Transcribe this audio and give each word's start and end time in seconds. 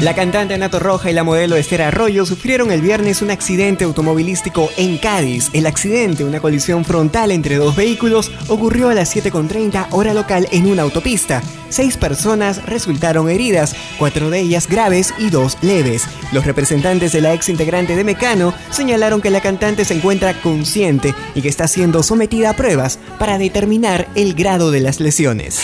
La 0.00 0.14
cantante 0.14 0.56
Nato 0.56 0.78
Roja 0.78 1.10
y 1.10 1.12
la 1.12 1.24
modelo 1.24 1.56
Esther 1.56 1.82
Arroyo 1.82 2.24
sufrieron 2.24 2.72
el 2.72 2.80
viernes 2.80 3.20
un 3.20 3.30
accidente 3.30 3.84
automovilístico 3.84 4.70
en 4.78 4.96
Cádiz. 4.96 5.50
El 5.52 5.66
accidente, 5.66 6.24
una 6.24 6.40
colisión 6.40 6.86
frontal 6.86 7.30
entre 7.30 7.56
dos 7.56 7.76
vehículos, 7.76 8.32
ocurrió 8.48 8.88
a 8.88 8.94
las 8.94 9.14
7.30 9.14 9.88
hora 9.90 10.14
local 10.14 10.48
en 10.52 10.68
una 10.68 10.84
autopista. 10.84 11.42
Seis 11.68 11.98
personas 11.98 12.64
resultaron 12.64 13.28
heridas, 13.28 13.76
cuatro 13.98 14.30
de 14.30 14.40
ellas 14.40 14.68
graves 14.68 15.12
y 15.18 15.28
dos 15.28 15.58
leves. 15.60 16.06
Los 16.32 16.46
representantes 16.46 17.12
de 17.12 17.20
la 17.20 17.34
ex 17.34 17.50
integrante 17.50 17.94
de 17.94 18.02
Mecano 18.02 18.54
señalaron 18.70 19.20
que 19.20 19.30
la 19.30 19.42
cantante 19.42 19.84
se 19.84 19.94
encuentra 19.94 20.32
consciente 20.40 21.14
y 21.34 21.42
que 21.42 21.48
está 21.48 21.68
siendo 21.68 22.02
sometida 22.02 22.50
a 22.50 22.56
pruebas 22.56 22.98
para 23.18 23.36
determinar 23.36 24.08
el 24.14 24.32
grado 24.32 24.70
de 24.70 24.80
las 24.80 24.98
lesiones. 24.98 25.60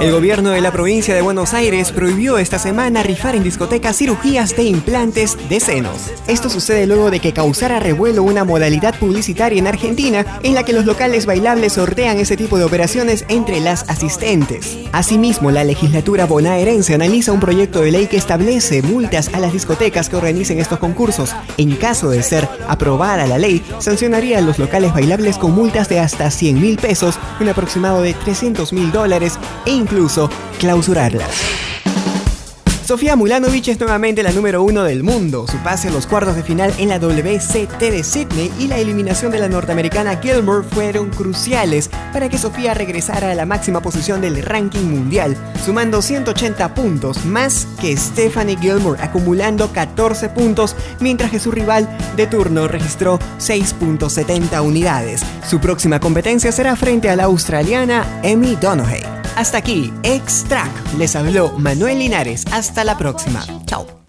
El 0.00 0.12
gobierno 0.12 0.50
de 0.50 0.60
la 0.60 0.72
provincia 0.72 1.14
de 1.14 1.22
Buenos 1.22 1.54
Aires 1.54 1.90
prohibió 1.90 2.38
esta 2.38 2.58
semana 2.66 3.04
rifar 3.04 3.36
en 3.36 3.44
discotecas 3.44 3.96
cirugías 3.96 4.56
de 4.56 4.64
implantes 4.64 5.38
de 5.48 5.60
senos. 5.60 6.10
Esto 6.26 6.50
sucede 6.50 6.88
luego 6.88 7.12
de 7.12 7.20
que 7.20 7.32
causara 7.32 7.78
revuelo 7.78 8.24
una 8.24 8.42
modalidad 8.42 8.98
publicitaria 8.98 9.60
en 9.60 9.68
Argentina 9.68 10.40
en 10.42 10.54
la 10.54 10.64
que 10.64 10.72
los 10.72 10.84
locales 10.84 11.26
bailables 11.26 11.74
sortean 11.74 12.18
ese 12.18 12.36
tipo 12.36 12.58
de 12.58 12.64
operaciones 12.64 13.24
entre 13.28 13.60
las 13.60 13.88
asistentes. 13.88 14.78
Asimismo, 14.90 15.52
la 15.52 15.62
legislatura 15.62 16.26
bonaerense 16.26 16.92
analiza 16.92 17.30
un 17.30 17.38
proyecto 17.38 17.82
de 17.82 17.92
ley 17.92 18.08
que 18.08 18.16
establece 18.16 18.82
multas 18.82 19.30
a 19.32 19.38
las 19.38 19.52
discotecas 19.52 20.08
que 20.08 20.16
organicen 20.16 20.58
estos 20.58 20.80
concursos. 20.80 21.36
En 21.58 21.76
caso 21.76 22.10
de 22.10 22.24
ser 22.24 22.48
aprobada 22.66 23.28
la 23.28 23.38
ley, 23.38 23.62
sancionaría 23.78 24.38
a 24.38 24.42
los 24.42 24.58
locales 24.58 24.92
bailables 24.92 25.38
con 25.38 25.52
multas 25.52 25.88
de 25.88 26.00
hasta 26.00 26.32
100 26.32 26.60
mil 26.60 26.78
pesos, 26.78 27.16
un 27.38 27.48
aproximado 27.48 28.02
de 28.02 28.14
300 28.14 28.72
mil 28.72 28.90
dólares 28.90 29.38
e 29.66 29.70
incluso 29.70 30.28
clausurarlas. 30.58 31.65
Sofía 32.86 33.16
Mulanovic 33.16 33.66
es 33.66 33.80
nuevamente 33.80 34.22
la 34.22 34.30
número 34.30 34.62
uno 34.62 34.84
del 34.84 35.02
mundo. 35.02 35.44
Su 35.50 35.56
pase 35.58 35.88
a 35.88 35.90
los 35.90 36.06
cuartos 36.06 36.36
de 36.36 36.44
final 36.44 36.72
en 36.78 36.88
la 36.88 37.00
WCT 37.00 37.80
de 37.80 38.04
Sydney 38.04 38.52
y 38.60 38.68
la 38.68 38.78
eliminación 38.78 39.32
de 39.32 39.40
la 39.40 39.48
norteamericana 39.48 40.20
Gilmore 40.22 40.62
fueron 40.62 41.10
cruciales 41.10 41.90
para 42.12 42.28
que 42.28 42.38
Sofía 42.38 42.74
regresara 42.74 43.32
a 43.32 43.34
la 43.34 43.44
máxima 43.44 43.82
posición 43.82 44.20
del 44.20 44.40
ranking 44.40 44.84
mundial, 44.84 45.36
sumando 45.64 46.00
180 46.00 46.74
puntos, 46.74 47.24
más 47.24 47.66
que 47.80 47.96
Stephanie 47.96 48.56
Gilmore, 48.56 49.02
acumulando 49.02 49.72
14 49.72 50.28
puntos, 50.28 50.76
mientras 51.00 51.32
que 51.32 51.40
su 51.40 51.50
rival 51.50 51.88
de 52.14 52.28
turno 52.28 52.68
registró 52.68 53.18
6.70 53.40 54.64
unidades. 54.64 55.22
Su 55.44 55.58
próxima 55.58 55.98
competencia 55.98 56.52
será 56.52 56.76
frente 56.76 57.10
a 57.10 57.16
la 57.16 57.24
australiana 57.24 58.20
Emmy 58.22 58.54
Donoghue. 58.54 59.15
Hasta 59.36 59.58
aquí, 59.58 59.92
Extract. 60.02 60.94
Les 60.98 61.14
habló 61.14 61.52
Manuel 61.58 61.98
Linares. 61.98 62.44
Hasta 62.52 62.84
la 62.84 62.96
próxima. 62.96 63.44
Chao. 63.66 64.05